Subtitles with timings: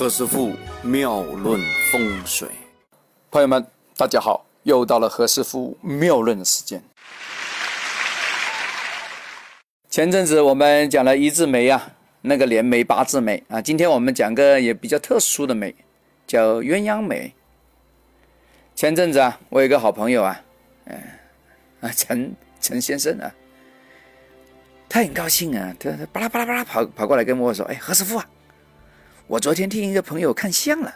[0.00, 1.60] 何师傅妙论
[1.92, 2.48] 风水，
[3.30, 3.62] 朋友们，
[3.98, 6.82] 大家好，又到了何师傅妙论的时间。
[9.90, 11.92] 前阵子我们讲了一字眉啊，
[12.22, 15.74] 那个连眉八字眉啊，今天我们讲个也比较特殊的眉，
[16.26, 17.30] 叫鸳鸯眉。
[18.74, 20.40] 前阵子啊，我有个好朋友啊，
[20.86, 20.98] 嗯
[21.82, 23.30] 啊陈陈先生啊，
[24.88, 28.26] 他很高兴啊，他他巴拉巴拉巴拉跑跑过来跟我说，哎，何师傅啊。
[29.30, 30.92] 我昨天听一个朋友看相了，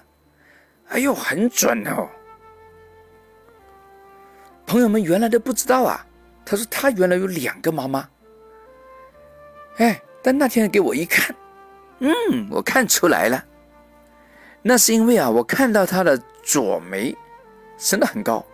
[0.89, 2.09] 哎呦，很准哦！
[4.67, 6.05] 朋友们原来都不知道啊。
[6.45, 8.09] 他说他原来有两个妈妈，
[9.77, 11.33] 哎，但那天给我一看，
[12.01, 12.13] 嗯，
[12.51, 13.45] 我看出来了，
[14.63, 17.17] 那是因为啊，我看到他的左眉
[17.79, 18.45] 生的很高，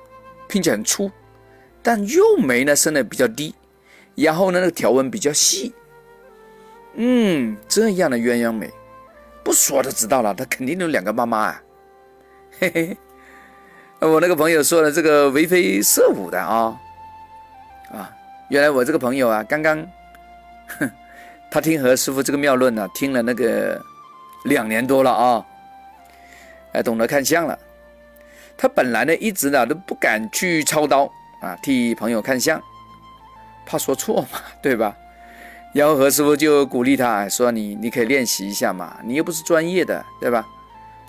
[0.46, 1.10] 并且很粗，
[1.82, 3.54] 但右眉呢生的比较低，
[4.15, 5.74] 然后呢那个条纹比较细，
[6.96, 8.70] 嗯，这样的鸳鸯眉。
[9.50, 11.62] 不说都知道了，他肯定有两个妈妈啊！
[12.60, 12.96] 嘿嘿，
[13.98, 16.80] 我那个朋友说的这个为非色舞的啊
[17.93, 18.12] 啊，
[18.48, 19.84] 原来我这个朋友啊，刚刚，
[20.78, 20.88] 哼，
[21.51, 23.84] 他听何师傅这个妙论呢，听了那个
[24.45, 25.45] 两年多了啊，
[26.71, 27.59] 哎，懂得看相了。
[28.56, 31.10] 他本来呢一直呢都不敢去操刀
[31.43, 32.62] 啊，替朋友看相，
[33.66, 34.96] 怕说错嘛，对吧？
[35.73, 40.45] 然后何师傅就鼓励他说：“你你可以练习一下嘛，你又不是专业的，对吧？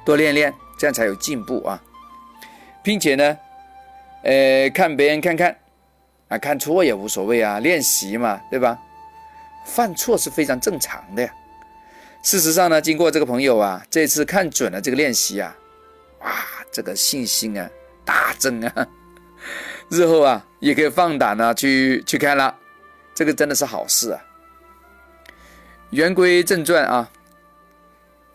[0.06, 1.82] 多练练，这样才有进步啊，
[2.84, 3.38] 并且呢，
[4.24, 5.58] 呃，看别人看看，
[6.28, 8.78] 啊，看错也无所谓啊，练习嘛，对吧？
[9.66, 11.34] 犯错是非常正常的呀。
[12.22, 15.56] 事实上呢，经过这个朋友啊，这次看准了这个练习啊，
[16.20, 16.32] 哇，
[16.72, 17.68] 这个信心啊
[18.06, 18.88] 大增啊，
[19.90, 22.56] 日后啊也可以放胆啊去去看了，
[23.16, 24.22] 这个真的是好事啊。”
[25.92, 27.12] 言归正传啊，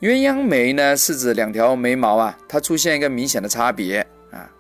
[0.01, 4.51] 鸳鸯眉呢是指两条眉毛啊，它出现一个明显的差别啊，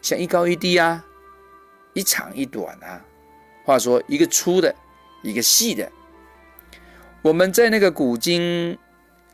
[0.00, 1.04] 像一高一低啊，
[1.92, 3.00] 一长一短啊。
[3.64, 4.74] 话说一个粗的，
[5.22, 5.88] 一个细的。
[7.22, 8.76] 我们在那个古今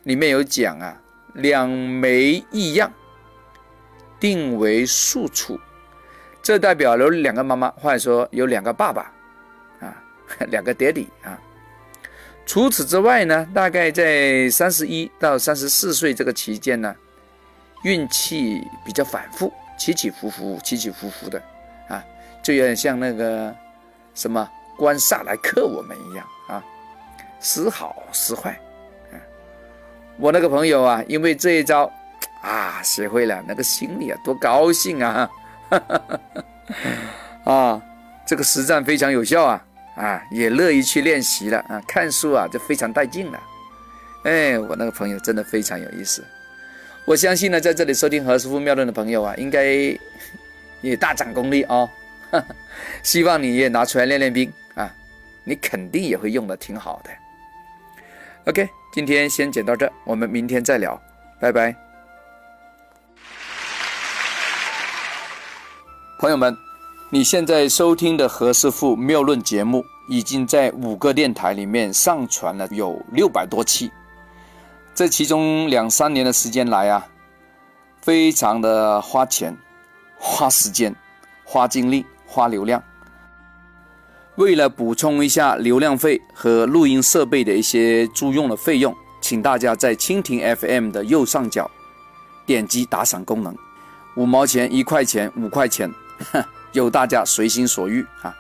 [0.02, 1.00] 里面有讲啊，
[1.32, 2.92] 两眉异样，
[4.20, 5.58] 定为庶出，
[6.42, 9.10] 这代表有两个妈妈，或者说有两个爸爸
[9.80, 9.96] 啊，
[10.48, 11.40] 两个爹地啊。
[12.48, 16.96] 除此之外呢，大概在三十一到三十四岁这个期间呢，
[17.82, 21.38] 运气比较反复，起起伏伏，起起伏伏的，
[21.88, 22.02] 啊，
[22.42, 23.54] 就有点像那个
[24.14, 24.48] 什么
[24.78, 26.64] 官煞来克我们一样啊，
[27.38, 28.58] 时好时坏。
[29.12, 29.20] 嗯，
[30.16, 31.92] 我那个朋友啊，因为这一招
[32.40, 35.30] 啊，学会了，那个心里啊多高兴啊，
[35.68, 36.20] 哈哈哈
[37.44, 37.82] 哈啊，
[38.24, 39.62] 这个实战非常有效啊。
[39.98, 41.82] 啊，也乐意去练习了啊！
[41.86, 43.42] 看书啊，就非常带劲了。
[44.22, 46.24] 哎，我那个朋友真的非常有意思。
[47.04, 49.64] 我相信呢，在这里收听何师傅妙论的朋友啊，应该
[50.82, 51.90] 也大涨功力哦。
[53.02, 54.88] 希望你也拿出来练练兵啊，
[55.42, 57.10] 你肯定也会用的挺好的。
[58.44, 61.00] OK，今天先讲到这，我们明天再聊，
[61.40, 61.74] 拜拜，
[66.20, 66.67] 朋友们。
[67.10, 73.90] 你现在收听的何师傅妙论节目，已经在五个电台里面上传了有六百多期。
[74.94, 77.06] 这其中两三年的时间来啊，
[78.02, 79.56] 非常的花钱、
[80.18, 80.94] 花时间、
[81.44, 82.82] 花精力、花流量。
[84.34, 91.70] 为了补充一下流量费和录音设备的一些租用的费用，请大家在蜻蜓 FM 的右上角
[92.44, 93.56] 点击打赏功能，
[94.16, 95.90] 五毛钱、一块钱、五块钱。
[96.72, 98.34] 由大家随心所欲啊！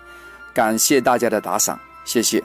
[0.54, 2.42] 感谢大家的打赏，谢谢。